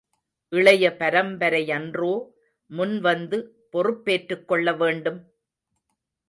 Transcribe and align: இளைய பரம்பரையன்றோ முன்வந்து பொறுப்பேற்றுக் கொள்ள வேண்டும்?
இளைய 0.51 0.85
பரம்பரையன்றோ 0.99 2.13
முன்வந்து 2.71 3.39
பொறுப்பேற்றுக் 3.69 4.47
கொள்ள 4.47 4.73
வேண்டும்? 4.73 5.21